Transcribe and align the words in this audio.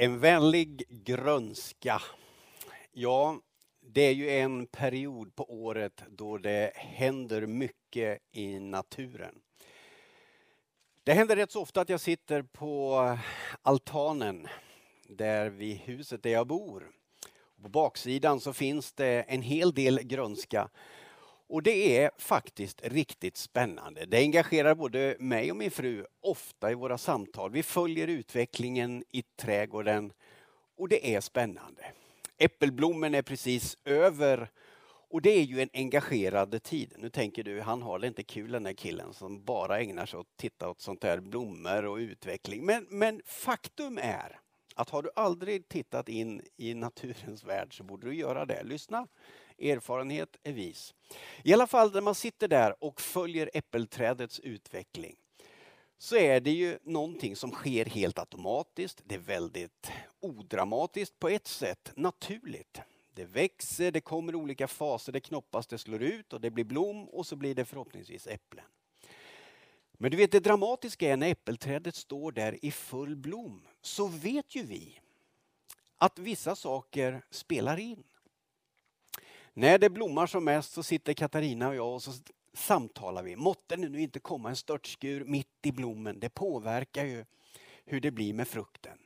En 0.00 0.18
vänlig 0.18 0.84
grönska. 0.88 2.02
Ja, 2.92 3.40
det 3.80 4.00
är 4.00 4.12
ju 4.12 4.30
en 4.30 4.66
period 4.66 5.34
på 5.34 5.52
året 5.52 6.02
då 6.08 6.38
det 6.38 6.72
händer 6.74 7.46
mycket 7.46 8.18
i 8.32 8.58
naturen. 8.58 9.34
Det 11.04 11.12
händer 11.12 11.36
rätt 11.36 11.52
så 11.52 11.62
ofta 11.62 11.80
att 11.80 11.88
jag 11.88 12.00
sitter 12.00 12.42
på 12.42 13.18
altanen 13.62 14.48
där 15.08 15.48
vid 15.48 15.76
huset 15.76 16.22
där 16.22 16.30
jag 16.30 16.46
bor. 16.46 16.90
På 17.62 17.68
baksidan 17.68 18.40
så 18.40 18.52
finns 18.52 18.92
det 18.92 19.22
en 19.22 19.42
hel 19.42 19.74
del 19.74 20.02
grönska 20.02 20.68
och 21.48 21.62
det 21.62 21.96
är 21.98 22.10
faktiskt 22.18 22.80
riktigt 22.84 23.36
spännande. 23.36 24.06
Det 24.06 24.18
engagerar 24.18 24.74
både 24.74 25.16
mig 25.18 25.50
och 25.50 25.56
min 25.56 25.70
fru 25.70 26.06
ofta 26.20 26.70
i 26.70 26.74
våra 26.74 26.98
samtal. 26.98 27.50
Vi 27.50 27.62
följer 27.62 28.08
utvecklingen 28.08 29.04
i 29.10 29.22
trädgården 29.22 30.12
och 30.76 30.88
det 30.88 31.14
är 31.14 31.20
spännande. 31.20 31.92
Äppelblommen 32.38 33.14
är 33.14 33.22
precis 33.22 33.76
över 33.84 34.50
och 35.10 35.22
det 35.22 35.30
är 35.30 35.42
ju 35.42 35.60
en 35.60 35.70
engagerad 35.72 36.62
tid. 36.62 36.94
Nu 36.98 37.10
tänker 37.10 37.42
du, 37.42 37.60
han 37.60 37.82
har 37.82 37.98
det 37.98 38.06
inte 38.06 38.22
kul 38.22 38.52
den 38.52 38.62
där 38.62 38.72
killen 38.72 39.14
som 39.14 39.44
bara 39.44 39.80
ägnar 39.80 40.06
sig 40.06 40.18
åt 40.18 40.26
att 40.26 40.36
titta 40.36 40.70
åt 40.70 40.80
sånt 40.80 41.00
där 41.00 41.20
blommor 41.20 41.84
och 41.84 41.96
utveckling. 41.96 42.66
Men, 42.66 42.86
men 42.90 43.22
faktum 43.26 43.98
är 44.02 44.40
att 44.74 44.90
har 44.90 45.02
du 45.02 45.10
aldrig 45.16 45.68
tittat 45.68 46.08
in 46.08 46.42
i 46.56 46.74
naturens 46.74 47.44
värld 47.44 47.76
så 47.76 47.84
borde 47.84 48.06
du 48.06 48.14
göra 48.14 48.46
det. 48.46 48.62
Lyssna 48.62 49.06
Erfarenhet 49.58 50.36
är 50.42 50.52
vis. 50.52 50.94
I 51.44 51.52
alla 51.52 51.66
fall 51.66 51.92
när 51.92 52.00
man 52.00 52.14
sitter 52.14 52.48
där 52.48 52.84
och 52.84 53.00
följer 53.00 53.50
äppelträdets 53.54 54.40
utveckling 54.40 55.16
så 55.98 56.16
är 56.16 56.40
det 56.40 56.50
ju 56.50 56.78
någonting 56.82 57.36
som 57.36 57.50
sker 57.50 57.84
helt 57.84 58.18
automatiskt. 58.18 59.02
Det 59.04 59.14
är 59.14 59.18
väldigt 59.18 59.90
odramatiskt 60.20 61.18
på 61.18 61.28
ett 61.28 61.46
sätt, 61.46 61.92
naturligt. 61.96 62.80
Det 63.14 63.24
växer, 63.24 63.90
det 63.90 64.00
kommer 64.00 64.34
olika 64.34 64.68
faser, 64.68 65.12
det 65.12 65.20
knoppas, 65.20 65.66
det 65.66 65.78
slår 65.78 66.02
ut 66.02 66.32
och 66.32 66.40
det 66.40 66.50
blir 66.50 66.64
blom 66.64 67.08
och 67.08 67.26
så 67.26 67.36
blir 67.36 67.54
det 67.54 67.64
förhoppningsvis 67.64 68.26
äpplen. 68.26 68.64
Men 69.92 70.10
du 70.10 70.16
vet 70.16 70.32
det 70.32 70.40
dramatiska 70.40 71.12
är 71.12 71.16
när 71.16 71.30
äppelträdet 71.30 71.94
står 71.94 72.32
där 72.32 72.64
i 72.64 72.70
full 72.70 73.16
blom 73.16 73.66
så 73.82 74.06
vet 74.06 74.54
ju 74.54 74.62
vi 74.62 75.00
att 75.96 76.18
vissa 76.18 76.56
saker 76.56 77.22
spelar 77.30 77.76
in. 77.76 78.04
När 79.58 79.78
det 79.78 79.90
blommar 79.90 80.26
som 80.26 80.44
mest 80.44 80.72
så 80.72 80.82
sitter 80.82 81.12
Katarina 81.12 81.68
och 81.68 81.74
jag 81.74 81.94
och 81.94 82.02
så 82.02 82.12
samtalar 82.54 83.22
vi. 83.22 83.36
Måtte 83.36 83.76
det 83.76 83.88
nu 83.88 84.00
inte 84.00 84.20
komma 84.20 84.48
en 84.48 84.56
störtskur 84.56 85.24
mitt 85.24 85.66
i 85.66 85.72
blommen. 85.72 86.20
Det 86.20 86.28
påverkar 86.28 87.04
ju 87.04 87.24
hur 87.84 88.00
det 88.00 88.10
blir 88.10 88.34
med 88.34 88.48
frukten. 88.48 88.98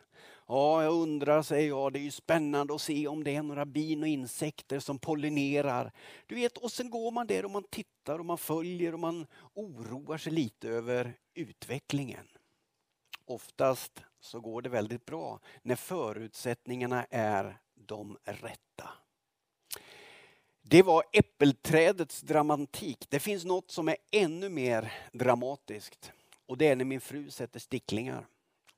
Ja, 0.49 0.83
jag 0.83 0.93
undrar, 0.95 1.43
säger 1.43 1.69
jag, 1.69 1.93
det 1.93 1.99
är 1.99 2.03
ju 2.03 2.11
spännande 2.11 2.75
att 2.75 2.81
se 2.81 3.09
om 3.09 3.25
det 3.25 3.37
är 3.37 3.43
några 3.43 3.67
bin 3.67 4.03
och 4.03 4.09
insekter 4.09 4.79
som 4.79 4.99
pollinerar. 4.99 5.93
Du 6.27 6.35
vet, 6.35 6.59
och 6.59 6.73
sen 6.73 6.91
går 6.91 7.11
man 7.11 7.27
där 7.27 7.45
och 7.45 7.51
man 7.51 7.65
tittar 7.71 8.19
och 8.19 8.27
man 8.27 8.39
följer 8.39 8.93
och 8.93 9.01
man 9.01 9.27
oroar 9.55 10.19
sig 10.19 10.33
lite 10.33 10.69
över 10.69 11.15
utvecklingen. 11.35 12.29
Oftast 13.25 14.03
så 14.21 14.41
går 14.41 14.63
det 14.63 14.69
väldigt 14.69 15.05
bra 15.05 15.41
när 15.63 15.77
förutsättningarna 15.77 17.07
är 17.11 17.59
de 17.75 18.19
rätta. 18.25 19.02
Det 20.63 20.83
var 20.83 21.05
äppelträdets 21.13 22.21
dramatik. 22.21 23.07
Det 23.09 23.21
finns 23.21 23.45
något 23.45 23.71
som 23.71 23.89
är 23.89 23.97
ännu 24.13 24.49
mer 24.49 24.93
dramatiskt. 25.13 26.13
Och 26.47 26.59
det 26.59 26.69
är 26.69 26.77
när 26.77 26.85
min 26.85 27.01
fru 27.01 27.31
sätter 27.31 27.61
sticklingar. 27.61 28.27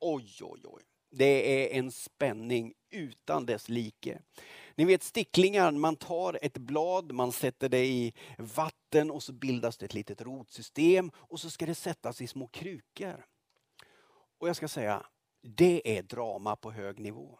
Oj, 0.01 0.39
oj, 0.43 0.61
oj. 0.65 0.83
Det 1.11 1.75
är 1.75 1.79
en 1.79 1.93
spänning 1.93 2.75
utan 2.91 3.47
dess 3.47 3.69
like. 3.69 4.19
Ni 4.75 4.85
vet 4.85 5.03
sticklingar, 5.03 5.73
man 5.73 5.97
tar 5.97 6.39
ett 6.43 6.59
blad, 6.59 7.12
man 7.12 7.33
sätter 7.33 7.69
det 7.69 7.87
i 7.87 8.12
vatten 8.39 9.11
och 9.11 9.23
så 9.23 9.33
bildas 9.33 9.79
det 9.79 9.87
ett 9.87 9.94
litet 9.94 10.23
rotsystem 10.23 11.11
och 11.15 11.41
så 11.41 11.50
ska 11.50 11.67
det 11.67 11.75
sättas 11.75 12.21
i 12.21 12.27
små 12.27 12.47
krukor. 12.47 13.27
Och 14.39 14.49
jag 14.49 14.56
ska 14.56 14.69
säga, 14.69 15.06
det 15.43 15.99
är 15.99 16.03
drama 16.03 16.56
på 16.56 16.71
hög 16.71 16.99
nivå. 16.99 17.39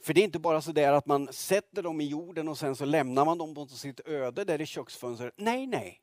För 0.00 0.14
det 0.14 0.20
är 0.20 0.24
inte 0.24 0.38
bara 0.38 0.60
så 0.60 0.72
där 0.72 0.92
att 0.92 1.06
man 1.06 1.32
sätter 1.32 1.82
dem 1.82 2.00
i 2.00 2.04
jorden 2.04 2.48
och 2.48 2.58
sen 2.58 2.76
så 2.76 2.84
lämnar 2.84 3.24
man 3.24 3.38
dem 3.38 3.54
på 3.54 3.66
sitt 3.66 4.08
öde 4.08 4.44
där 4.44 4.60
i 4.60 4.66
köksfönstret. 4.66 5.34
Nej, 5.36 5.66
nej. 5.66 6.00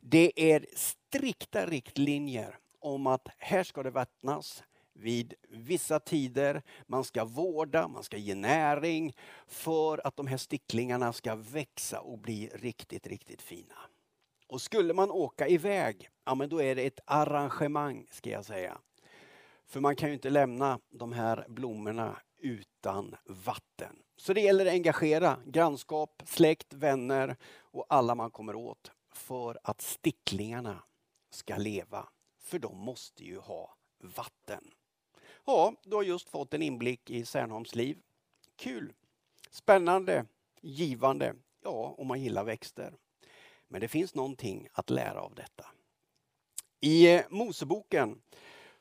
Det 0.00 0.52
är 0.52 0.66
strikta 0.74 1.66
riktlinjer 1.66 2.58
om 2.80 3.06
att 3.06 3.28
här 3.38 3.64
ska 3.64 3.82
det 3.82 3.90
vattnas 3.90 4.62
vid 4.92 5.34
vissa 5.48 6.00
tider. 6.00 6.62
Man 6.86 7.04
ska 7.04 7.24
vårda, 7.24 7.88
man 7.88 8.02
ska 8.02 8.16
ge 8.16 8.34
näring 8.34 9.16
för 9.46 10.06
att 10.06 10.16
de 10.16 10.26
här 10.26 10.36
sticklingarna 10.36 11.12
ska 11.12 11.34
växa 11.34 12.00
och 12.00 12.18
bli 12.18 12.50
riktigt, 12.54 13.06
riktigt 13.06 13.42
fina. 13.42 13.74
Och 14.46 14.62
skulle 14.62 14.94
man 14.94 15.10
åka 15.10 15.48
iväg, 15.48 16.08
ja 16.24 16.34
men 16.34 16.48
då 16.48 16.62
är 16.62 16.74
det 16.74 16.86
ett 16.86 17.00
arrangemang 17.04 18.06
ska 18.10 18.30
jag 18.30 18.44
säga. 18.44 18.78
För 19.66 19.80
man 19.80 19.96
kan 19.96 20.08
ju 20.08 20.14
inte 20.14 20.30
lämna 20.30 20.80
de 20.90 21.12
här 21.12 21.46
blommorna 21.48 22.16
utan 22.40 23.16
vatten. 23.26 24.02
Så 24.16 24.32
det 24.32 24.40
gäller 24.40 24.66
att 24.66 24.72
engagera 24.72 25.38
grannskap, 25.46 26.22
släkt, 26.26 26.72
vänner 26.72 27.36
och 27.58 27.86
alla 27.88 28.14
man 28.14 28.30
kommer 28.30 28.54
åt 28.54 28.92
för 29.12 29.58
att 29.62 29.80
sticklingarna 29.80 30.82
ska 31.30 31.56
leva. 31.56 32.08
För 32.40 32.58
de 32.58 32.78
måste 32.78 33.24
ju 33.24 33.38
ha 33.38 33.76
vatten. 33.98 34.70
Ja, 35.44 35.74
du 35.82 35.96
har 35.96 36.02
just 36.02 36.28
fått 36.28 36.54
en 36.54 36.62
inblick 36.62 37.10
i 37.10 37.24
Särnholms 37.24 37.74
liv. 37.74 37.98
Kul, 38.56 38.92
spännande, 39.50 40.26
givande, 40.60 41.34
ja 41.62 41.94
om 41.98 42.06
man 42.06 42.20
gillar 42.22 42.44
växter. 42.44 42.94
Men 43.68 43.80
det 43.80 43.88
finns 43.88 44.14
någonting 44.14 44.68
att 44.72 44.90
lära 44.90 45.20
av 45.20 45.34
detta. 45.34 45.66
I 46.80 47.14
eh, 47.14 47.22
Moseboken 47.30 48.20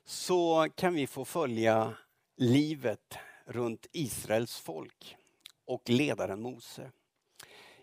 så 0.06 0.68
kan 0.76 0.94
vi 0.94 1.08
få 1.08 1.26
följa 1.26 1.98
livet 2.38 3.18
runt 3.50 3.88
Israels 3.92 4.60
folk 4.60 5.18
och 5.66 5.90
ledaren 5.90 6.42
Mose. 6.42 6.92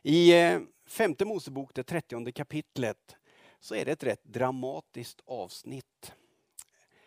I 0.03 0.33
eh, 0.33 0.61
femte 0.87 1.25
Mosebok, 1.25 1.75
det 1.75 1.83
trettionde 1.83 2.33
kapitlet, 2.33 3.17
så 3.61 3.75
är 3.75 3.85
det 3.85 3.93
ett 3.93 4.05
rätt 4.05 4.25
dramatiskt 4.25 5.21
avsnitt. 5.25 6.13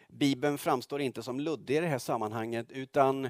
Bibeln 0.08 0.58
framstår 0.58 1.02
inte 1.02 1.24
som 1.24 1.40
luddig 1.40 1.76
i 1.78 1.80
det 1.80 1.88
här 1.88 2.00
sammanhanget 2.00 2.72
utan 2.72 3.30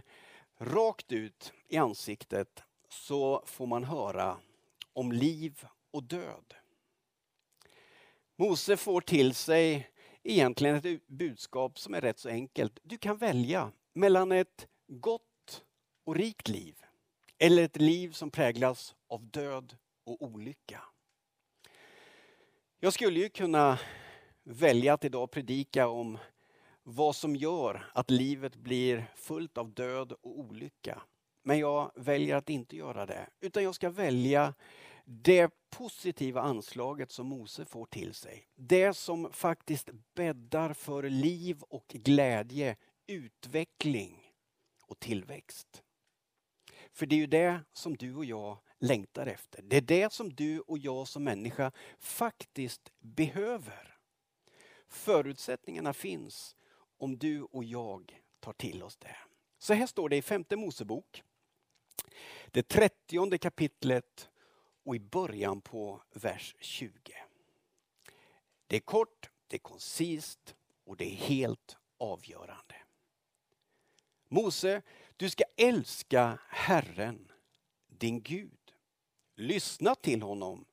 rakt 0.58 1.12
ut 1.12 1.54
i 1.68 1.78
ansiktet 1.78 2.64
så 2.90 3.44
får 3.46 3.68
man 3.68 3.84
höra 3.84 4.38
om 4.94 5.12
liv 5.12 5.66
och 5.92 6.04
död. 6.04 6.54
Mose 8.36 8.78
får 8.78 9.02
till 9.02 9.34
sig 9.34 9.90
egentligen 10.24 10.76
ett 10.76 11.08
budskap 11.08 11.80
som 11.80 11.94
är 11.94 12.02
rätt 12.02 12.20
så 12.20 12.30
enkelt. 12.30 12.80
Du 12.84 12.98
kan 12.98 13.18
välja 13.18 13.72
mellan 13.94 14.32
ett 14.32 14.68
gott 14.90 15.64
och 16.04 16.16
rikt 16.16 16.48
liv 16.48 16.76
eller 17.38 17.64
ett 17.64 17.78
liv 17.78 18.12
som 18.12 18.32
präglas 18.32 18.96
av 19.08 19.26
död 19.26 19.78
och 20.04 20.22
olycka. 20.22 20.82
Jag 22.80 22.94
skulle 22.94 23.20
ju 23.20 23.30
kunna 23.30 23.80
välja 24.44 24.94
att 24.94 25.06
idag 25.06 25.32
predika 25.32 25.88
om 25.88 26.18
vad 26.84 27.16
som 27.16 27.36
gör 27.36 27.92
att 27.94 28.12
livet 28.12 28.56
blir 28.56 29.12
fullt 29.16 29.58
av 29.58 29.74
död 29.74 30.12
och 30.12 30.40
olycka. 30.40 31.02
Men 31.44 31.60
jag 31.60 31.92
väljer 31.96 32.36
att 32.36 32.50
inte 32.50 32.76
göra 32.76 33.06
det. 33.06 33.30
Utan 33.40 33.64
jag 33.64 33.76
ska 33.76 33.90
välja 33.90 34.54
det 35.06 35.52
positiva 35.70 36.42
anslaget 36.42 37.12
som 37.12 37.28
Mose 37.28 37.66
får 37.66 37.86
till 37.86 38.14
sig. 38.14 38.48
Det 38.56 38.94
som 38.94 39.32
faktiskt 39.32 39.90
bäddar 40.16 40.74
för 40.74 41.04
liv 41.04 41.62
och 41.62 41.88
glädje, 41.88 42.76
utveckling 43.08 44.19
och 44.90 45.00
tillväxt. 45.00 45.84
För 46.92 47.06
det 47.06 47.16
är 47.16 47.20
ju 47.20 47.28
det 47.28 47.62
som 47.74 47.98
du 47.98 48.16
och 48.16 48.26
jag 48.26 48.58
längtar 48.80 49.28
efter. 49.28 49.62
Det 49.62 49.78
är 49.78 49.82
det 49.82 50.14
som 50.14 50.34
du 50.34 50.60
och 50.60 50.78
jag 50.78 51.08
som 51.08 51.24
människa 51.24 51.72
faktiskt 52.00 52.92
behöver. 53.00 53.98
Förutsättningarna 54.88 55.94
finns 55.94 56.56
om 56.98 57.18
du 57.18 57.42
och 57.42 57.64
jag 57.64 58.22
tar 58.40 58.54
till 58.54 58.84
oss 58.84 58.98
det. 58.98 59.16
Så 59.58 59.74
här 59.74 59.88
står 59.88 60.10
det 60.10 60.18
i 60.18 60.22
femte 60.22 60.56
Mosebok. 60.56 61.24
Det 62.48 62.68
trettionde 62.68 63.38
kapitlet 63.38 64.30
och 64.84 64.96
i 64.96 65.00
början 65.00 65.62
på 65.62 66.02
vers 66.14 66.56
20. 66.60 66.92
Det 68.68 68.76
är 68.76 68.80
kort, 68.80 69.30
det 69.48 69.56
är 69.56 69.60
koncist 69.60 70.56
och 70.84 70.98
det 70.98 71.06
är 71.06 71.16
helt 71.16 71.78
avgörande. 71.98 72.76
Mose, 74.32 74.82
du 75.18 75.30
ska 75.30 75.44
älska 75.58 76.40
Herren, 76.50 77.32
din 77.88 78.22
Gud. 78.22 78.74
Lyssna 79.36 79.96
till 79.96 80.22
honom 80.22 80.66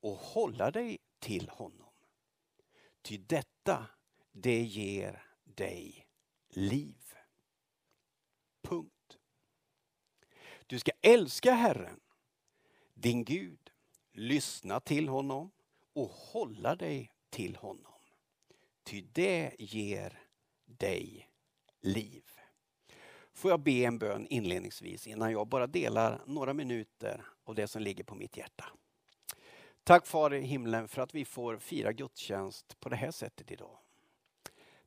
och 0.00 0.16
hålla 0.16 0.70
dig 0.70 0.98
till 1.18 1.48
honom. 1.48 1.92
Ty 3.02 3.16
detta, 3.16 3.86
det 4.32 4.62
ger 4.62 5.26
dig 5.44 6.06
liv. 6.48 7.14
Punkt. 8.62 9.18
Du 10.66 10.78
ska 10.78 10.90
älska 11.02 11.52
Herren, 11.52 12.00
din 12.94 13.24
Gud, 13.24 13.70
lyssna 14.12 14.80
till 14.80 15.08
honom 15.08 15.50
och 15.92 16.08
hålla 16.08 16.76
dig 16.76 17.12
till 17.30 17.56
honom. 17.56 18.00
Ty 18.82 19.00
det 19.12 19.56
ger 19.58 20.22
dig 20.64 21.30
liv. 21.80 22.39
Får 23.40 23.50
jag 23.50 23.60
be 23.60 23.84
en 23.84 23.98
bön 23.98 24.26
inledningsvis 24.30 25.06
innan 25.06 25.32
jag 25.32 25.48
bara 25.48 25.66
delar 25.66 26.20
några 26.26 26.54
minuter 26.54 27.24
av 27.44 27.54
det 27.54 27.66
som 27.66 27.82
ligger 27.82 28.04
på 28.04 28.14
mitt 28.14 28.36
hjärta. 28.36 28.64
Tack 29.84 30.06
Far 30.06 30.34
i 30.34 30.40
himlen 30.40 30.88
för 30.88 31.02
att 31.02 31.14
vi 31.14 31.24
får 31.24 31.58
fira 31.58 31.92
gudstjänst 31.92 32.80
på 32.80 32.88
det 32.88 32.96
här 32.96 33.10
sättet 33.10 33.50
idag. 33.50 33.78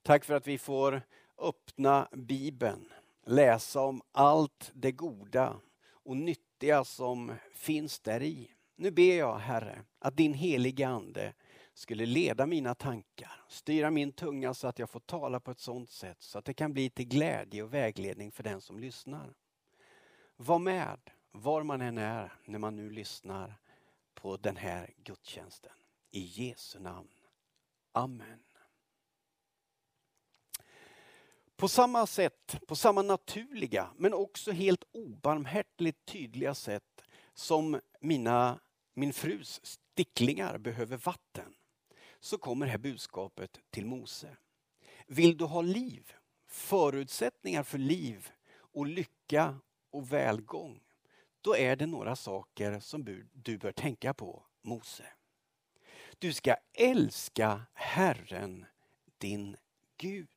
Tack 0.02 0.26
för 0.26 0.34
att 0.34 0.48
vi 0.48 0.58
får 0.58 1.02
öppna 1.38 2.08
Bibeln, 2.12 2.90
läsa 3.26 3.82
om 3.82 4.02
allt 4.12 4.72
det 4.74 4.92
goda 4.92 5.56
och 5.90 6.18
nyttiga 6.18 6.84
som 6.84 7.34
finns 7.56 8.00
där 8.00 8.24
i. 8.24 8.52
Nu 8.76 8.92
ber 8.92 9.18
jag 9.18 9.38
Herre 9.38 9.82
att 10.00 10.18
din 10.18 10.34
heliga 10.34 10.88
Ande 10.88 11.34
skulle 11.74 12.06
leda 12.06 12.46
mina 12.46 12.76
tankar, 12.76 13.44
styra 13.48 13.92
min 13.92 14.12
tunga 14.12 14.54
så 14.54 14.68
att 14.68 14.80
jag 14.80 14.90
får 14.90 15.00
tala 15.00 15.40
på 15.40 15.52
ett 15.52 15.60
sådant 15.60 15.90
sätt 15.90 16.22
så 16.22 16.40
att 16.40 16.46
det 16.46 16.54
kan 16.54 16.74
bli 16.74 16.90
till 16.90 17.08
glädje 17.08 17.64
och 17.64 17.74
vägledning 17.74 18.32
för 18.32 18.44
den 18.44 18.62
som 18.62 18.80
lyssnar. 18.80 19.34
Var 20.36 20.60
med 20.60 21.00
var 21.32 21.64
man 21.64 21.82
än 21.82 21.98
är 21.98 22.34
när 22.46 22.60
man 22.60 22.76
nu 22.76 22.90
lyssnar 22.90 23.60
på 24.14 24.38
den 24.38 24.58
här 24.58 24.94
gudstjänsten. 24.98 25.72
I 26.12 26.20
Jesu 26.20 26.80
namn. 26.80 27.10
Amen. 27.92 28.44
På 31.56 31.68
samma 31.68 32.08
sätt, 32.08 32.60
på 32.68 32.76
samma 32.76 33.02
naturliga 33.02 33.90
men 33.98 34.14
också 34.14 34.52
helt 34.52 34.84
obarmhärtigt 34.92 36.06
tydliga 36.06 36.56
sätt 36.56 37.04
som 37.34 37.80
mina, 38.00 38.60
min 38.94 39.14
frus 39.14 39.62
sticklingar 39.64 40.58
behöver 40.58 40.98
vatten 40.98 41.56
så 42.24 42.38
kommer 42.38 42.66
det 42.66 42.72
här 42.72 42.78
budskapet 42.80 43.60
till 43.70 43.86
Mose. 43.86 44.38
Vill 45.08 45.38
du 45.38 45.46
ha 45.46 45.62
liv, 45.62 46.14
förutsättningar 46.48 47.64
för 47.64 47.78
liv 47.78 48.32
och 48.56 48.88
lycka 48.88 49.60
och 49.90 50.14
välgång, 50.14 50.84
då 51.42 51.56
är 51.56 51.76
det 51.76 51.86
några 51.86 52.16
saker 52.16 52.80
som 52.80 53.28
du 53.34 53.58
bör 53.58 53.72
tänka 53.72 54.14
på, 54.14 54.44
Mose. 54.62 55.06
Du 56.20 56.34
ska 56.34 56.56
älska 56.74 57.62
Herren, 57.74 58.66
din 59.18 59.58
Gud. 59.98 60.30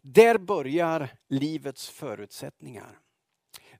Där 0.00 0.38
börjar 0.38 1.08
livets 1.28 1.88
förutsättningar. 1.88 3.00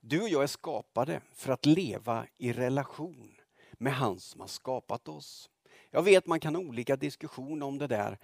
Du 0.00 0.22
och 0.22 0.28
jag 0.28 0.42
är 0.42 0.46
skapade 0.46 1.20
för 1.32 1.52
att 1.52 1.66
leva 1.66 2.26
i 2.38 2.52
relation 2.52 3.40
med 3.72 3.94
han 3.94 4.20
som 4.20 4.40
har 4.40 4.48
skapat 4.48 5.08
oss. 5.08 5.48
Jag 5.94 6.02
vet 6.02 6.26
man 6.26 6.40
kan 6.40 6.54
ha 6.54 6.62
olika 6.62 6.96
diskussioner 6.96 7.66
om 7.66 7.78
det 7.78 7.86
där, 7.86 8.18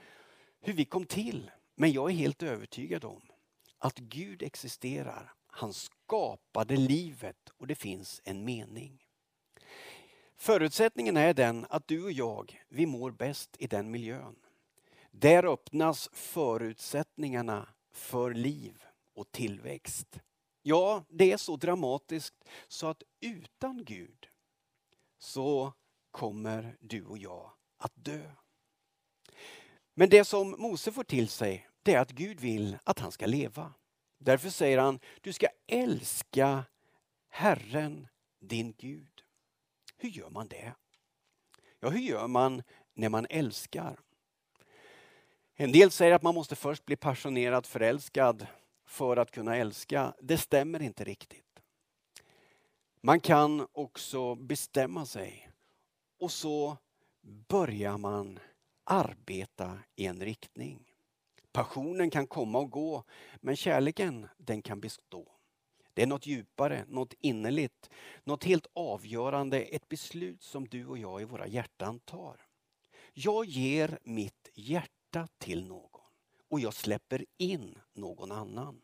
hur 0.60 0.72
vi 0.72 0.84
kom 0.84 1.04
till. 1.04 1.50
Men 1.74 1.92
jag 1.92 2.10
är 2.10 2.14
helt 2.14 2.42
övertygad 2.42 3.04
om 3.04 3.22
att 3.78 3.98
Gud 3.98 4.42
existerar. 4.42 5.32
Han 5.46 5.72
skapade 5.72 6.76
livet 6.76 7.50
och 7.56 7.66
det 7.66 7.74
finns 7.74 8.20
en 8.24 8.44
mening. 8.44 9.04
Förutsättningen 10.36 11.16
är 11.16 11.34
den 11.34 11.66
att 11.70 11.88
du 11.88 12.04
och 12.04 12.12
jag, 12.12 12.62
vi 12.68 12.86
mår 12.86 13.10
bäst 13.10 13.56
i 13.58 13.66
den 13.66 13.90
miljön. 13.90 14.36
Där 15.10 15.52
öppnas 15.52 16.10
förutsättningarna 16.12 17.68
för 17.92 18.34
liv 18.34 18.82
och 19.14 19.32
tillväxt. 19.32 20.20
Ja, 20.62 21.04
det 21.08 21.32
är 21.32 21.36
så 21.36 21.56
dramatiskt 21.56 22.44
så 22.68 22.86
att 22.86 23.02
utan 23.20 23.84
Gud 23.84 24.28
så 25.18 25.72
kommer 26.10 26.76
du 26.80 27.04
och 27.04 27.18
jag 27.18 27.57
att 27.78 27.92
dö. 27.94 28.30
Men 29.94 30.08
det 30.08 30.24
som 30.24 30.50
Mose 30.50 30.92
får 30.92 31.04
till 31.04 31.28
sig, 31.28 31.68
det 31.82 31.94
är 31.94 32.00
att 32.00 32.10
Gud 32.10 32.40
vill 32.40 32.78
att 32.84 32.98
han 32.98 33.12
ska 33.12 33.26
leva. 33.26 33.74
Därför 34.18 34.50
säger 34.50 34.78
han, 34.78 35.00
du 35.20 35.32
ska 35.32 35.46
älska 35.66 36.64
Herren, 37.28 38.08
din 38.40 38.74
Gud. 38.78 39.22
Hur 39.96 40.08
gör 40.08 40.30
man 40.30 40.48
det? 40.48 40.74
Ja, 41.80 41.88
hur 41.88 42.00
gör 42.00 42.26
man 42.26 42.62
när 42.94 43.08
man 43.08 43.26
älskar? 43.30 44.00
En 45.54 45.72
del 45.72 45.90
säger 45.90 46.14
att 46.14 46.22
man 46.22 46.34
måste 46.34 46.56
först 46.56 46.84
bli 46.84 46.96
passionerat 46.96 47.66
förälskad 47.66 48.46
för 48.86 49.16
att 49.16 49.30
kunna 49.30 49.56
älska. 49.56 50.14
Det 50.20 50.38
stämmer 50.38 50.82
inte 50.82 51.04
riktigt. 51.04 51.60
Man 53.00 53.20
kan 53.20 53.66
också 53.72 54.34
bestämma 54.34 55.06
sig 55.06 55.50
och 56.18 56.32
så 56.32 56.76
börjar 57.28 57.98
man 57.98 58.38
arbeta 58.84 59.78
i 59.96 60.06
en 60.06 60.20
riktning. 60.20 60.92
Passionen 61.52 62.10
kan 62.10 62.26
komma 62.26 62.58
och 62.58 62.70
gå, 62.70 63.04
men 63.36 63.56
kärleken 63.56 64.28
den 64.36 64.62
kan 64.62 64.80
bestå. 64.80 65.32
Det 65.94 66.02
är 66.02 66.06
något 66.06 66.26
djupare, 66.26 66.84
något 66.88 67.14
innerligt, 67.20 67.90
något 68.24 68.44
helt 68.44 68.66
avgörande, 68.72 69.60
ett 69.60 69.88
beslut 69.88 70.42
som 70.42 70.68
du 70.68 70.86
och 70.86 70.98
jag 70.98 71.20
i 71.22 71.24
våra 71.24 71.46
hjärtan 71.46 71.98
tar. 71.98 72.46
Jag 73.12 73.44
ger 73.44 73.98
mitt 74.02 74.48
hjärta 74.54 75.28
till 75.38 75.66
någon 75.66 76.00
och 76.48 76.60
jag 76.60 76.74
släpper 76.74 77.24
in 77.38 77.78
någon 77.92 78.32
annan. 78.32 78.80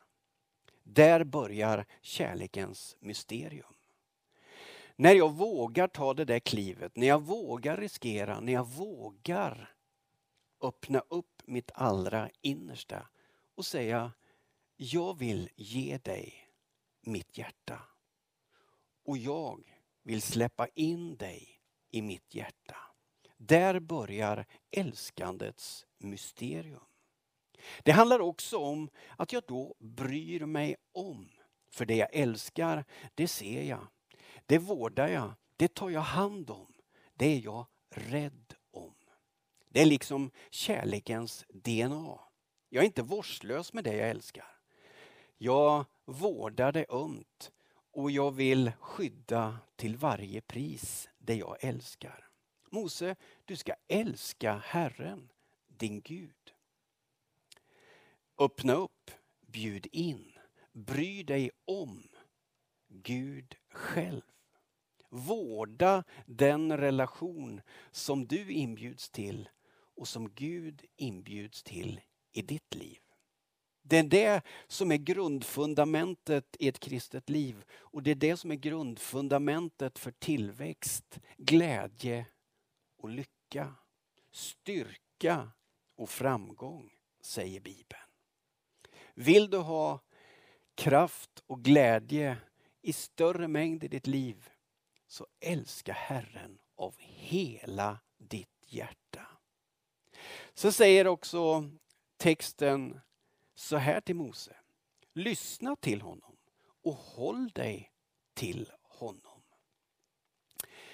Där 0.82 1.25
börjar 1.25 1.87
kärlekens 2.00 2.96
mysterium. 3.00 3.73
När 4.96 5.14
jag 5.14 5.32
vågar 5.32 5.88
ta 5.88 6.14
det 6.14 6.25
där 6.25 6.38
klivet, 6.38 6.96
när 6.96 7.06
jag 7.06 7.23
vågar 7.23 7.76
riskera, 7.76 8.41
när 8.41 8.52
jag 8.52 8.69
vågar 8.69 9.75
öppna 10.61 11.02
upp 11.08 11.43
mitt 11.44 11.70
allra 11.75 12.31
innersta 12.41 13.08
och 13.55 13.67
säga 13.67 14.12
jag 14.76 15.19
vill 15.19 15.50
ge 15.56 15.99
dig 15.99 16.49
mitt 17.00 17.38
hjärta. 17.38 17.82
Och 19.05 19.19
jag 19.19 19.79
vill 20.02 20.23
släppa 20.23 20.67
in 20.75 21.17
dig 21.17 21.61
i 21.91 22.02
mitt 22.02 22.35
hjärta. 22.35 22.76
Där 23.37 23.81
börjar 23.81 24.46
älskandets 24.70 25.87
mysterium. 25.99 26.85
Det 27.82 27.93
handlar 27.93 28.20
också 28.20 28.58
om 28.58 28.91
att 29.17 29.32
jag 29.32 29.43
då 29.46 29.75
bryr 29.79 30.46
mig 30.46 30.76
om. 30.93 31.31
För 31.70 31.85
det 31.85 31.96
jag 31.96 32.08
älskar, 32.12 32.85
det 33.14 33.29
ser 33.29 33.63
jag. 33.63 33.86
Det 34.46 34.58
vårdar 34.58 35.08
jag, 35.08 35.32
det 35.56 35.74
tar 35.74 35.91
jag 35.91 36.00
hand 36.00 36.50
om. 36.50 36.72
Det 37.14 37.26
är 37.26 37.41
jag 37.44 37.67
rädd 37.91 38.55
om. 38.70 38.94
Det 39.69 39.82
är 39.82 39.86
liksom 39.86 40.31
kärlekens 40.50 41.44
DNA. 41.48 42.20
Jag 42.69 42.82
är 42.82 42.86
inte 42.86 43.03
vårdslös 43.03 43.72
med 43.72 43.84
det 43.84 43.96
jag 43.96 44.10
älskar. 44.10 44.56
Jag 45.38 45.84
vårdar 46.05 46.72
det 46.72 46.86
ömt 46.88 47.53
och 47.91 48.10
jag 48.10 48.31
vill 48.31 48.72
skydda 48.81 49.58
till 49.76 49.96
varje 49.96 50.41
pris 50.41 51.08
det 51.19 51.34
jag 51.34 51.64
älskar. 51.64 52.29
Mose, 52.70 53.17
du 53.44 53.56
ska 53.56 53.74
älska 53.88 54.62
Herren, 54.64 55.32
din 55.67 56.00
Gud. 56.00 56.55
Öppna 58.38 58.74
upp, 58.74 59.10
bjud 59.46 59.86
in, 59.93 60.32
bry 60.72 61.22
dig 61.22 61.50
om 61.64 62.08
Gud 63.03 63.56
själv. 63.70 64.22
Vårda 65.08 66.05
den 66.27 66.77
relation 66.77 67.60
som 67.91 68.27
du 68.27 68.53
inbjuds 68.53 69.10
till 69.10 69.48
och 69.96 70.08
som 70.08 70.31
Gud 70.31 70.84
inbjuds 70.96 71.63
till 71.63 72.01
i 72.32 72.43
ditt 72.43 72.74
liv. 72.74 72.98
Det 73.82 73.98
är 73.98 74.03
det 74.03 74.43
som 74.67 74.93
är 74.93 74.96
grundfundamentet 74.96 76.56
i 76.58 76.69
ett 76.69 76.81
kristet 76.81 77.31
liv 77.31 77.65
och 77.72 78.03
det 78.03 78.10
är 78.10 78.15
det 78.15 78.36
som 78.36 78.51
är 78.51 78.55
grundfundamentet 78.55 79.98
för 79.98 80.10
tillväxt, 80.10 81.20
glädje 81.36 82.27
och 82.96 83.08
lycka. 83.08 83.74
Styrka 84.32 85.51
och 85.96 86.10
framgång, 86.10 86.91
säger 87.20 87.60
Bibeln. 87.60 88.03
Vill 89.15 89.51
du 89.51 89.58
ha 89.58 90.01
kraft 90.74 91.43
och 91.46 91.63
glädje 91.63 92.36
i 92.84 92.93
större 92.93 93.48
mängd 93.48 93.84
i 93.84 93.88
ditt 93.88 94.06
liv 94.06 94.48
så 95.06 95.26
älska 95.41 95.93
Herren 95.93 96.58
av 96.76 96.94
hela 96.98 97.98
ditt 98.19 98.48
hjärta. 98.67 99.26
Så 100.55 100.72
säger 100.72 101.06
också 101.06 101.70
texten 102.17 103.00
så 103.55 103.76
här 103.76 104.00
till 104.00 104.17
Mose. 104.17 104.56
Lyssna 105.14 105.76
till 105.76 106.00
honom 106.00 106.36
och 106.84 106.94
håll 106.94 107.48
dig 107.48 107.91
till 108.34 108.70
honom. 108.82 109.43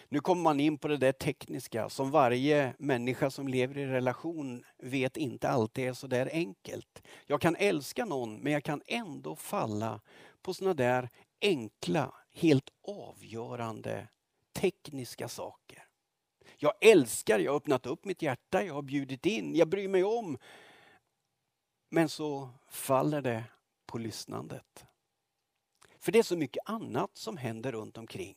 Nu 0.08 0.20
kommer 0.20 0.42
man 0.42 0.60
in 0.60 0.78
på 0.78 0.88
det 0.88 0.96
där 0.96 1.12
tekniska 1.12 1.88
som 1.88 2.10
varje 2.10 2.74
människa 2.78 3.30
som 3.30 3.48
lever 3.48 3.78
i 3.78 3.86
relation 3.86 4.64
vet 4.78 5.16
inte 5.16 5.48
alltid 5.48 5.88
är 5.88 5.92
så 5.92 6.06
där 6.06 6.28
enkelt. 6.32 7.02
Jag 7.26 7.40
kan 7.40 7.56
älska 7.56 8.04
någon 8.04 8.36
men 8.36 8.52
jag 8.52 8.64
kan 8.64 8.82
ändå 8.86 9.36
falla 9.36 10.00
på 10.42 10.54
såna 10.54 10.74
där 10.74 11.08
enkla, 11.40 12.14
helt 12.32 12.70
avgörande 12.88 14.08
tekniska 14.52 15.28
saker. 15.28 15.84
Jag 16.56 16.72
älskar, 16.80 17.38
jag 17.38 17.52
har 17.52 17.56
öppnat 17.56 17.86
upp 17.86 18.04
mitt 18.04 18.22
hjärta, 18.22 18.64
jag 18.64 18.74
har 18.74 18.82
bjudit 18.82 19.26
in, 19.26 19.56
jag 19.56 19.68
bryr 19.68 19.88
mig 19.88 20.04
om. 20.04 20.38
Men 21.88 22.08
så 22.08 22.48
faller 22.68 23.22
det 23.22 23.44
på 23.86 23.98
lyssnandet. 23.98 24.84
För 25.98 26.12
det 26.12 26.18
är 26.18 26.22
så 26.22 26.36
mycket 26.36 26.68
annat 26.68 27.16
som 27.16 27.36
händer 27.36 27.72
runt 27.72 27.98
omkring. 27.98 28.36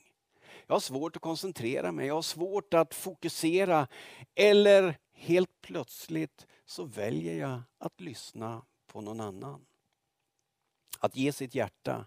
Jag 0.68 0.76
har 0.76 0.80
svårt 0.80 1.16
att 1.16 1.22
koncentrera 1.22 1.92
mig, 1.92 2.08
jag 2.08 2.16
har 2.16 2.22
svårt 2.22 2.74
att 2.74 2.94
fokusera 2.94 3.88
eller 4.36 4.98
helt 5.12 5.62
plötsligt 5.62 6.48
så 6.66 6.84
väljer 6.84 7.40
jag 7.40 7.62
att 7.78 8.02
lyssna 8.02 8.66
på 8.88 9.02
någon 9.02 9.20
annan. 9.20 9.66
Att 11.00 11.16
ge 11.16 11.32
sitt 11.32 11.56
hjärta, 11.56 12.06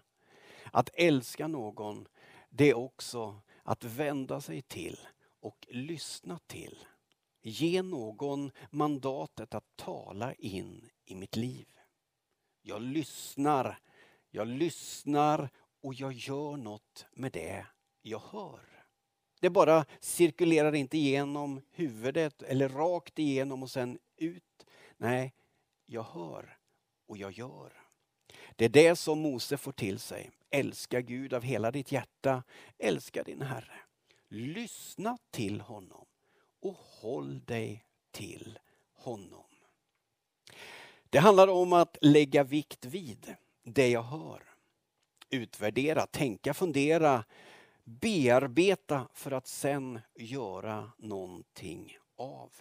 att 0.73 0.89
älska 0.93 1.47
någon, 1.47 2.07
det 2.49 2.69
är 2.69 2.77
också 2.77 3.41
att 3.63 3.83
vända 3.83 4.41
sig 4.41 4.61
till 4.61 4.97
och 5.39 5.67
lyssna 5.69 6.39
till. 6.47 6.77
Ge 7.41 7.81
någon 7.81 8.51
mandatet 8.69 9.53
att 9.53 9.75
tala 9.75 10.33
in 10.33 10.89
i 11.05 11.15
mitt 11.15 11.35
liv. 11.35 11.67
Jag 12.61 12.81
lyssnar, 12.81 13.79
jag 14.29 14.47
lyssnar 14.47 15.49
och 15.83 15.93
jag 15.93 16.13
gör 16.13 16.57
något 16.57 17.05
med 17.13 17.31
det 17.31 17.65
jag 18.01 18.21
hör. 18.31 18.77
Det 19.39 19.49
bara 19.49 19.85
cirkulerar 19.99 20.75
inte 20.75 20.97
igenom 20.97 21.61
huvudet 21.71 22.41
eller 22.41 22.69
rakt 22.69 23.19
igenom 23.19 23.63
och 23.63 23.71
sen 23.71 23.99
ut. 24.15 24.65
Nej, 24.97 25.33
jag 25.85 26.03
hör 26.03 26.57
och 27.07 27.17
jag 27.17 27.31
gör. 27.31 27.83
Det 28.55 28.65
är 28.65 28.69
det 28.69 28.95
som 28.95 29.19
Mose 29.19 29.57
får 29.57 29.71
till 29.71 29.99
sig. 29.99 30.31
Älska 30.49 31.01
Gud 31.01 31.33
av 31.33 31.43
hela 31.43 31.71
ditt 31.71 31.91
hjärta. 31.91 32.43
Älska 32.77 33.23
din 33.23 33.41
Herre. 33.41 33.79
Lyssna 34.27 35.17
till 35.31 35.61
honom 35.61 36.05
och 36.61 36.73
håll 36.73 37.45
dig 37.45 37.85
till 38.11 38.59
honom. 38.93 39.45
Det 41.09 41.19
handlar 41.19 41.47
om 41.47 41.73
att 41.73 41.97
lägga 42.01 42.43
vikt 42.43 42.85
vid 42.85 43.35
det 43.63 43.89
jag 43.89 44.03
hör. 44.03 44.43
Utvärdera, 45.29 46.07
tänka, 46.07 46.53
fundera, 46.53 47.23
bearbeta 47.83 49.07
för 49.13 49.31
att 49.31 49.47
sen 49.47 49.99
göra 50.15 50.91
någonting 50.97 51.97
av. 52.15 52.51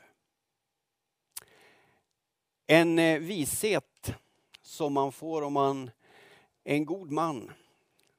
En 2.67 2.99
eh, 2.99 3.19
vishet 3.19 4.15
som 4.63 4.93
man 4.93 5.13
får 5.13 5.43
om 5.43 5.53
man 5.53 5.91
är 6.65 6.75
en 6.75 6.85
god 6.85 7.11
man 7.11 7.53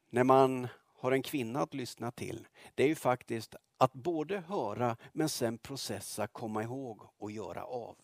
när 0.09 0.23
man 0.23 0.67
har 0.93 1.11
en 1.11 1.23
kvinna 1.23 1.61
att 1.61 1.73
lyssna 1.73 2.11
till. 2.11 2.47
Det 2.75 2.83
är 2.83 2.87
ju 2.87 2.95
faktiskt 2.95 3.55
att 3.77 3.93
både 3.93 4.39
höra 4.39 4.97
men 5.13 5.29
sen 5.29 5.57
processa, 5.57 6.27
komma 6.27 6.63
ihåg 6.63 7.01
och 7.17 7.31
göra 7.31 7.63
av. 7.65 7.95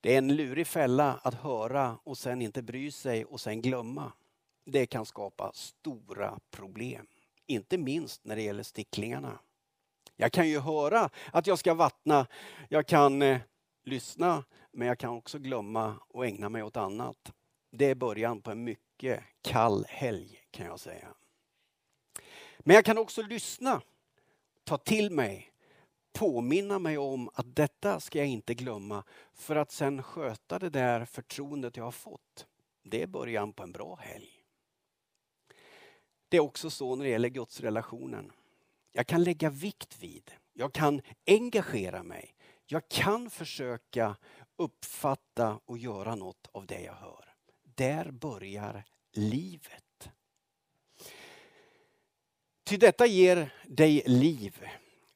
Det 0.00 0.14
är 0.14 0.18
en 0.18 0.36
lurig 0.36 0.66
fälla 0.66 1.20
att 1.22 1.34
höra 1.34 1.98
och 2.04 2.18
sen 2.18 2.42
inte 2.42 2.62
bry 2.62 2.90
sig 2.90 3.24
och 3.24 3.40
sen 3.40 3.62
glömma. 3.62 4.12
Det 4.64 4.86
kan 4.86 5.06
skapa 5.06 5.52
stora 5.54 6.38
problem. 6.50 7.06
Inte 7.46 7.78
minst 7.78 8.24
när 8.24 8.36
det 8.36 8.42
gäller 8.42 8.62
sticklingarna. 8.62 9.38
Jag 10.16 10.32
kan 10.32 10.48
ju 10.48 10.58
höra 10.58 11.10
att 11.32 11.46
jag 11.46 11.58
ska 11.58 11.74
vattna, 11.74 12.26
jag 12.68 12.86
kan 12.86 13.22
eh, 13.22 13.40
lyssna 13.84 14.44
men 14.72 14.88
jag 14.88 14.98
kan 14.98 15.10
också 15.10 15.38
glömma 15.38 15.94
och 16.08 16.26
ägna 16.26 16.48
mig 16.48 16.62
åt 16.62 16.76
annat. 16.76 17.32
Det 17.70 17.84
är 17.84 17.94
början 17.94 18.42
på 18.42 18.50
en 18.50 18.64
mycket 18.64 19.24
kall 19.42 19.84
helg 19.88 20.40
kan 20.50 20.66
jag 20.66 20.80
säga. 20.80 21.14
Men 22.58 22.74
jag 22.76 22.84
kan 22.84 22.98
också 22.98 23.22
lyssna, 23.22 23.82
ta 24.64 24.78
till 24.78 25.10
mig, 25.10 25.52
påminna 26.12 26.78
mig 26.78 26.98
om 26.98 27.30
att 27.34 27.56
detta 27.56 28.00
ska 28.00 28.18
jag 28.18 28.26
inte 28.26 28.54
glömma 28.54 29.04
för 29.34 29.56
att 29.56 29.72
sen 29.72 30.02
sköta 30.02 30.58
det 30.58 30.70
där 30.70 31.04
förtroendet 31.04 31.76
jag 31.76 31.84
har 31.84 31.90
fått. 31.90 32.46
Det 32.82 33.02
är 33.02 33.06
början 33.06 33.52
på 33.52 33.62
en 33.62 33.72
bra 33.72 33.96
helg. 33.96 34.30
Det 36.28 36.36
är 36.36 36.40
också 36.40 36.70
så 36.70 36.96
när 36.96 37.04
det 37.04 37.10
gäller 37.10 37.28
gudsrelationen. 37.28 38.32
Jag 38.92 39.06
kan 39.06 39.24
lägga 39.24 39.50
vikt 39.50 39.98
vid, 40.02 40.30
jag 40.52 40.72
kan 40.72 41.00
engagera 41.26 42.02
mig, 42.02 42.34
jag 42.66 42.88
kan 42.88 43.30
försöka 43.30 44.16
uppfatta 44.56 45.60
och 45.64 45.78
göra 45.78 46.14
något 46.14 46.48
av 46.52 46.66
det 46.66 46.80
jag 46.80 46.94
hör. 46.94 47.27
Där 47.78 48.10
börjar 48.10 48.84
livet. 49.12 50.10
Ty 52.64 52.76
detta 52.76 53.06
ger 53.06 53.54
dig 53.66 54.02
liv, 54.06 54.64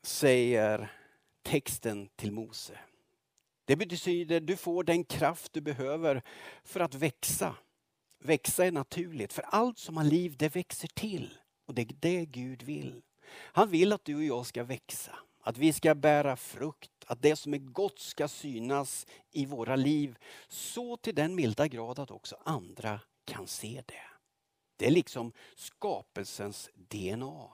säger 0.02 0.92
texten 1.42 2.08
till 2.16 2.32
Mose. 2.32 2.78
Det 3.64 3.76
betyder 3.76 4.36
att 4.36 4.46
du 4.46 4.56
får 4.56 4.84
den 4.84 5.04
kraft 5.04 5.52
du 5.52 5.60
behöver 5.60 6.22
för 6.64 6.80
att 6.80 6.94
växa. 6.94 7.56
Växa 8.18 8.66
är 8.66 8.72
naturligt, 8.72 9.32
för 9.32 9.42
allt 9.42 9.78
som 9.78 9.96
har 9.96 10.04
liv 10.04 10.36
det 10.38 10.48
växer 10.48 10.88
till. 10.88 11.38
Och 11.66 11.74
det 11.74 11.82
är 11.82 11.96
det 12.00 12.26
Gud 12.26 12.62
vill. 12.62 13.02
Han 13.32 13.70
vill 13.70 13.92
att 13.92 14.04
du 14.04 14.16
och 14.16 14.24
jag 14.24 14.46
ska 14.46 14.64
växa, 14.64 15.18
att 15.42 15.58
vi 15.58 15.72
ska 15.72 15.94
bära 15.94 16.36
frukt, 16.36 16.90
att 17.06 17.22
det 17.22 17.36
som 17.36 17.54
är 17.54 17.58
gott 17.58 17.98
ska 17.98 18.28
synas 18.28 19.06
i 19.30 19.46
våra 19.46 19.76
liv. 19.76 20.18
Så 20.48 20.96
till 20.96 21.14
den 21.14 21.34
milda 21.34 21.68
grad 21.68 21.98
att 21.98 22.10
också 22.10 22.36
andra 22.44 23.00
kan 23.24 23.46
se 23.46 23.82
det. 23.86 24.02
Det 24.76 24.86
är 24.86 24.90
liksom 24.90 25.32
skapelsens 25.56 26.70
DNA. 26.74 27.50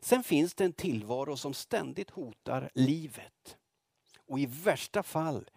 Sen 0.00 0.22
finns 0.22 0.54
det 0.54 0.64
en 0.64 0.72
tillvaro 0.72 1.36
som 1.36 1.54
ständigt 1.54 2.10
hotar 2.10 2.70
livet. 2.74 3.56
Och 4.26 4.38
i 4.38 4.46
värsta 4.46 5.02
fall 5.02 5.50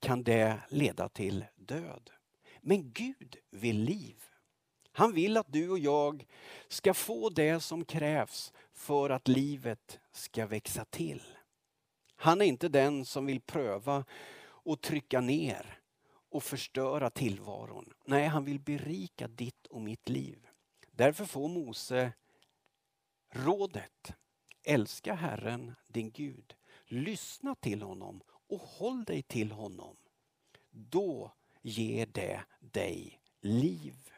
kan 0.00 0.22
det 0.22 0.58
leda 0.68 1.08
till 1.08 1.44
död. 1.56 2.10
Men 2.60 2.92
Gud 2.92 3.36
vill 3.50 3.80
liv. 3.80 4.24
Han 4.96 5.12
vill 5.12 5.36
att 5.36 5.52
du 5.52 5.70
och 5.70 5.78
jag 5.78 6.26
ska 6.68 6.94
få 6.94 7.28
det 7.28 7.60
som 7.60 7.84
krävs 7.84 8.52
för 8.72 9.10
att 9.10 9.28
livet 9.28 10.00
ska 10.12 10.46
växa 10.46 10.84
till. 10.84 11.22
Han 12.16 12.40
är 12.40 12.44
inte 12.44 12.68
den 12.68 13.04
som 13.04 13.26
vill 13.26 13.40
pröva 13.40 14.04
och 14.44 14.80
trycka 14.80 15.20
ner 15.20 15.78
och 16.30 16.42
förstöra 16.42 17.10
tillvaron. 17.10 17.92
Nej, 18.04 18.26
han 18.26 18.44
vill 18.44 18.60
berika 18.60 19.28
ditt 19.28 19.66
och 19.66 19.80
mitt 19.80 20.08
liv. 20.08 20.46
Därför 20.90 21.24
får 21.24 21.48
Mose 21.48 22.12
rådet, 23.30 24.12
älska 24.62 25.14
Herren 25.14 25.74
din 25.88 26.10
Gud. 26.10 26.54
Lyssna 26.86 27.54
till 27.54 27.82
honom 27.82 28.22
och 28.48 28.60
håll 28.60 29.04
dig 29.04 29.22
till 29.22 29.52
honom. 29.52 29.96
Då 30.70 31.32
ger 31.62 32.06
det 32.06 32.40
dig 32.60 33.20
liv. 33.40 34.13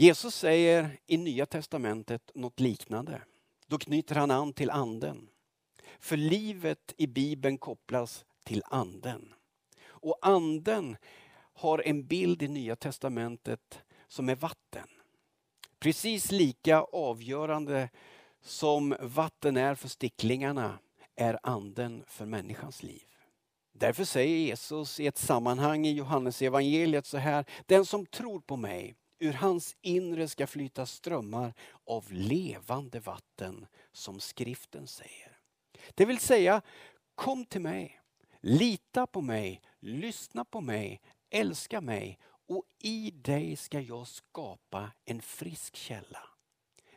Jesus 0.00 0.34
säger 0.34 0.98
i 1.06 1.16
Nya 1.16 1.46
Testamentet 1.46 2.30
något 2.34 2.60
liknande. 2.60 3.22
Då 3.66 3.78
knyter 3.78 4.14
han 4.14 4.30
an 4.30 4.52
till 4.52 4.70
anden. 4.70 5.28
För 5.98 6.16
livet 6.16 6.94
i 6.96 7.06
Bibeln 7.06 7.58
kopplas 7.58 8.24
till 8.44 8.62
anden. 8.66 9.34
Och 9.86 10.18
anden 10.22 10.96
har 11.54 11.82
en 11.86 12.06
bild 12.06 12.42
i 12.42 12.48
Nya 12.48 12.76
Testamentet 12.76 13.82
som 14.08 14.28
är 14.28 14.34
vatten. 14.34 14.88
Precis 15.78 16.32
lika 16.32 16.80
avgörande 16.82 17.90
som 18.42 18.96
vatten 19.00 19.56
är 19.56 19.74
för 19.74 19.88
sticklingarna 19.88 20.78
är 21.16 21.38
anden 21.42 22.04
för 22.06 22.26
människans 22.26 22.82
liv. 22.82 23.06
Därför 23.72 24.04
säger 24.04 24.36
Jesus 24.36 25.00
i 25.00 25.06
ett 25.06 25.18
sammanhang 25.18 25.86
i 25.86 25.92
Johannes 25.92 26.42
evangeliet 26.42 27.06
så 27.06 27.16
här. 27.16 27.44
Den 27.66 27.86
som 27.86 28.06
tror 28.06 28.40
på 28.40 28.56
mig, 28.56 28.94
ur 29.18 29.32
hans 29.32 29.76
inre 29.80 30.28
ska 30.28 30.46
flyta 30.46 30.86
strömmar 30.86 31.54
av 31.86 32.12
levande 32.12 33.00
vatten 33.00 33.66
som 33.92 34.20
skriften 34.20 34.86
säger. 34.86 35.38
Det 35.94 36.04
vill 36.04 36.18
säga, 36.18 36.62
kom 37.14 37.44
till 37.44 37.60
mig, 37.60 38.00
lita 38.40 39.06
på 39.06 39.20
mig, 39.20 39.62
lyssna 39.80 40.44
på 40.44 40.60
mig, 40.60 41.00
älska 41.30 41.80
mig 41.80 42.18
och 42.46 42.64
i 42.82 43.10
dig 43.10 43.56
ska 43.56 43.80
jag 43.80 44.08
skapa 44.08 44.92
en 45.04 45.22
frisk 45.22 45.76
källa 45.76 46.28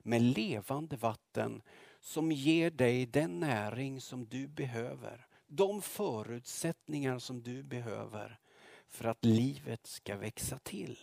med 0.04 0.22
levande 0.22 0.98
vatten 0.98 1.62
som 2.00 2.32
ger 2.32 2.72
dig 2.72 3.06
den 3.06 3.40
näring 3.40 4.02
som 4.02 4.26
du 4.26 4.48
behöver. 4.48 5.28
De 5.48 5.82
förutsättningar 5.82 7.20
som 7.20 7.44
du 7.44 7.64
behöver 7.64 8.40
för 8.88 9.06
att 9.06 9.26
livet 9.26 9.88
ska 9.88 10.18
växa 10.18 10.60
till. 10.60 10.98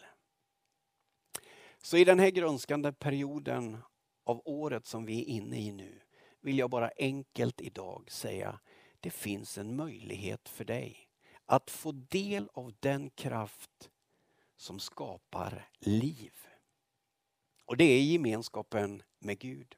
Så 1.83 1.97
i 1.97 2.05
den 2.05 2.19
här 2.19 2.31
grönskande 2.31 2.93
perioden 2.93 3.79
av 4.25 4.43
året 4.45 4.87
som 4.87 5.07
vi 5.07 5.21
är 5.21 5.25
inne 5.25 5.61
i 5.61 5.73
nu 5.73 6.01
vill 6.41 6.59
jag 6.59 6.71
bara 6.71 6.91
enkelt 6.97 7.61
idag 7.61 8.11
säga 8.11 8.61
det 9.01 9.11
finns 9.11 9.59
en 9.59 9.77
möjlighet 9.77 10.49
för 10.49 10.65
dig 10.65 11.09
att 11.47 11.71
få 11.71 11.93
del 11.93 12.49
av 12.53 12.73
den 12.81 13.11
kraft 13.11 13.91
som 14.57 14.81
skapar 14.81 15.69
liv. 15.79 16.33
Och 17.65 17.77
det 17.77 17.85
är 17.85 18.03
gemenskapen 18.03 19.03
med 19.19 19.39
Gud. 19.39 19.77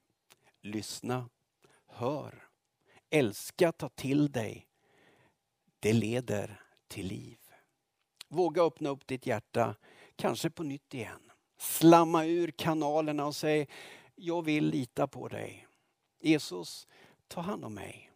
Lyssna, 0.61 1.29
hör, 1.87 2.49
älska, 3.11 3.73
ta 3.73 3.89
till 3.89 4.33
dig. 4.33 4.69
Det 5.81 5.93
leder 5.93 6.63
till 6.89 7.07
liv. 7.07 7.39
Våga 8.29 8.63
öppna 8.63 8.89
upp 8.89 9.07
ditt 9.07 9.27
hjärta, 9.27 9.77
kanske 10.17 10.51
på 10.51 10.63
nytt 10.63 10.95
igen. 10.95 11.30
Slamma 11.61 12.25
ur 12.25 12.51
kanalerna 12.51 13.27
och 13.27 13.37
säg, 13.37 13.69
jag 14.15 14.43
vill 14.45 14.67
lita 14.67 15.07
på 15.07 15.29
dig. 15.29 15.67
Jesus, 16.21 16.89
ta 17.29 17.41
hand 17.41 17.65
om 17.65 17.75
mig. 17.75 18.11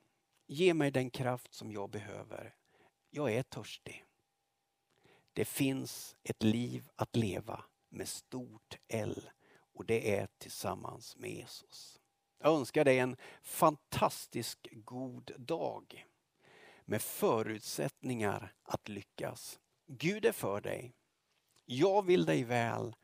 Ge 0.47 0.75
mig 0.75 0.91
den 0.91 1.11
kraft 1.11 1.55
som 1.55 1.73
jag 1.73 1.91
behöver. 1.91 2.55
Jag 3.11 3.33
är 3.33 3.43
törstig. 3.43 4.05
Det 5.33 5.45
finns 5.45 6.17
ett 6.23 6.43
liv 6.43 6.89
att 6.97 7.17
leva 7.17 7.65
med 7.89 8.09
stort 8.09 8.79
L 8.89 9.31
och 9.75 9.85
det 9.85 10.17
är 10.17 10.29
tillsammans 10.39 11.17
med 11.17 11.31
Jesus. 11.31 12.01
Jag 12.39 12.55
önskar 12.55 12.85
dig 12.85 12.99
en 12.99 13.17
fantastisk 13.43 14.69
god 14.73 15.31
dag 15.39 16.07
med 16.85 17.03
förutsättningar 17.03 18.55
att 18.63 18.89
lyckas. 18.89 19.61
Gud 19.87 20.25
är 20.25 20.33
för 20.33 20.61
dig. 20.61 20.95
Jag 21.65 22.07
vill 22.07 22.25
dig 22.25 22.45
väl 22.45 22.95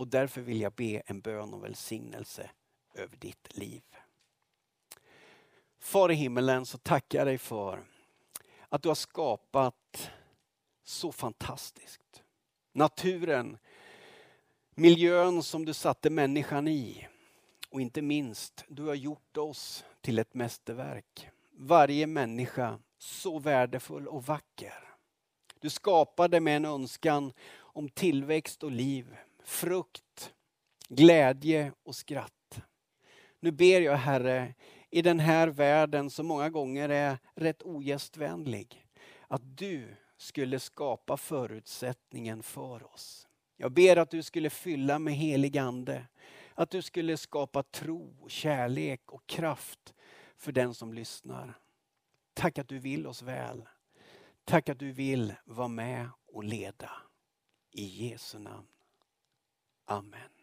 och 0.00 0.08
därför 0.08 0.40
vill 0.40 0.60
jag 0.60 0.72
be 0.72 1.02
en 1.06 1.20
bön 1.20 1.54
och 1.54 1.64
välsignelse 1.64 2.50
över 2.94 3.16
ditt 3.16 3.56
liv. 3.56 3.82
Far 5.80 6.10
i 6.10 6.14
himmelen 6.14 6.66
så 6.66 6.78
tackar 6.78 7.18
jag 7.18 7.26
dig 7.26 7.38
för 7.38 7.84
att 8.68 8.82
du 8.82 8.88
har 8.88 8.94
skapat 8.94 10.10
så 10.84 11.12
fantastiskt. 11.12 12.22
Naturen, 12.72 13.58
miljön 14.74 15.42
som 15.42 15.64
du 15.64 15.74
satte 15.74 16.10
människan 16.10 16.68
i 16.68 17.08
och 17.70 17.80
inte 17.80 18.02
minst, 18.02 18.64
du 18.68 18.82
har 18.82 18.94
gjort 18.94 19.36
oss 19.36 19.84
till 20.00 20.18
ett 20.18 20.34
mästerverk. 20.34 21.28
Varje 21.52 22.06
människa 22.06 22.78
så 22.98 23.38
värdefull 23.38 24.08
och 24.08 24.26
vacker. 24.26 24.94
Du 25.60 25.70
skapade 25.70 26.40
med 26.40 26.56
en 26.56 26.64
önskan 26.64 27.32
om 27.58 27.88
tillväxt 27.88 28.62
och 28.62 28.70
liv, 28.70 29.16
frukt, 29.50 30.34
glädje 30.88 31.72
och 31.82 31.94
skratt. 31.94 32.60
Nu 33.40 33.50
ber 33.50 33.80
jag 33.80 33.96
Herre, 33.96 34.54
i 34.90 35.02
den 35.02 35.20
här 35.20 35.48
världen 35.48 36.10
som 36.10 36.26
många 36.26 36.50
gånger 36.50 36.88
är 36.88 37.18
rätt 37.34 37.62
ogästvänlig, 37.62 38.86
att 39.28 39.56
du 39.58 39.96
skulle 40.16 40.60
skapa 40.60 41.16
förutsättningen 41.16 42.42
för 42.42 42.94
oss. 42.94 43.28
Jag 43.56 43.72
ber 43.72 43.96
att 43.96 44.10
du 44.10 44.22
skulle 44.22 44.50
fylla 44.50 44.98
med 44.98 45.14
helig 45.14 45.58
ande, 45.58 46.06
att 46.54 46.70
du 46.70 46.82
skulle 46.82 47.16
skapa 47.16 47.62
tro, 47.62 48.28
kärlek 48.28 49.12
och 49.12 49.26
kraft 49.26 49.94
för 50.36 50.52
den 50.52 50.74
som 50.74 50.92
lyssnar. 50.92 51.58
Tack 52.34 52.58
att 52.58 52.68
du 52.68 52.78
vill 52.78 53.06
oss 53.06 53.22
väl. 53.22 53.68
Tack 54.44 54.68
att 54.68 54.78
du 54.78 54.92
vill 54.92 55.34
vara 55.44 55.68
med 55.68 56.08
och 56.26 56.44
leda. 56.44 56.90
I 57.72 57.84
Jesu 57.84 58.38
namn. 58.38 58.66
Amen. 59.90 60.39